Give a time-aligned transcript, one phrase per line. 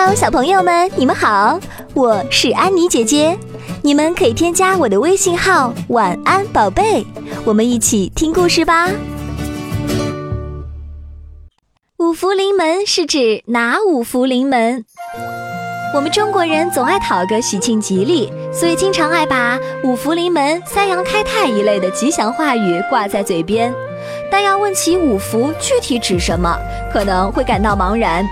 [0.00, 1.58] Hello，小朋友们，你们好，
[1.92, 3.36] 我是安妮姐姐。
[3.82, 7.04] 你们可以添加我的微信号“晚安宝贝”，
[7.44, 8.88] 我们一起听故事吧。
[11.96, 14.84] 五福临门是指哪五福临门？
[15.92, 23.74] 我们中国人总爱讨个喜庆吉利，所以经常爱把“五福临门”“三阳开泰”一类的吉祥话语挂在嘴边。
[24.30, 26.56] 但要问起五福具体指什么，
[26.92, 28.24] 可能会感到茫然。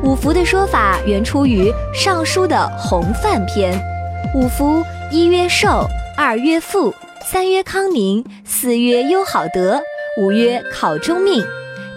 [0.00, 3.72] 五福的说法原出于《尚书》的《洪范篇》。
[4.34, 5.86] 五福：一曰寿，
[6.16, 6.92] 二曰富，
[7.30, 9.80] 三曰康宁，四曰优好德，
[10.18, 11.44] 五曰考中命。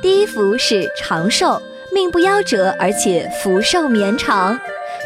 [0.02, 1.62] 第一福是长寿，
[1.92, 4.60] 命不夭折，而且福寿绵长。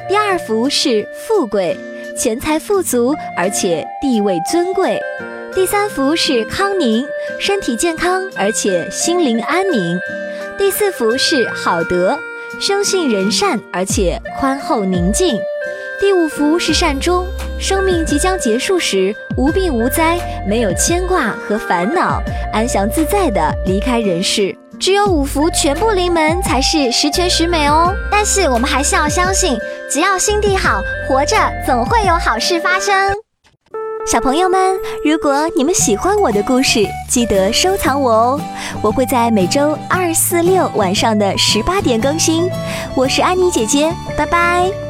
[0.09, 1.77] 第二福是富贵，
[2.17, 4.99] 钱财富足，而且地位尊贵。
[5.53, 7.05] 第三福是康宁，
[7.39, 9.97] 身体健康，而且心灵安宁。
[10.57, 12.19] 第四福是好德。
[12.59, 15.39] 生性仁善，而且宽厚宁静。
[15.97, 17.25] 第五福是善终，
[17.57, 24.53] 生命即将结束时无病无灾，没有牵挂和烦恼，安详自在的离开人世。
[24.77, 27.93] 只有五福全部临门，才是十全十美哦。
[28.11, 29.57] 但是我们还是要相信，
[29.89, 33.13] 只要心地好，活着总会有好事发生。
[34.11, 38.41] 小朋友们，如果你们喜欢我的故事，记得收藏我哦。
[38.81, 42.49] 我会在每周二、四、六晚上的十八点更新。
[42.95, 44.88] 我是安妮姐姐，拜拜。